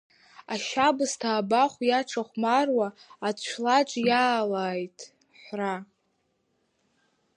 [0.53, 2.67] Ашьабысҭа абахә иаҿахәмар,
[3.27, 4.97] Ацәлааҿ иаалааит
[5.41, 5.75] ҳәра.